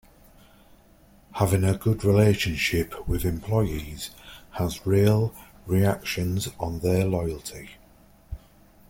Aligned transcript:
Having 1.33 1.63
a 1.63 1.77
good 1.77 2.03
relationship 2.03 3.07
with 3.07 3.23
employees 3.23 4.09
has 4.53 4.87
real 4.87 5.31
reactions 5.67 6.49
on 6.59 6.79
their 6.79 7.05
loyalty. 7.05 7.75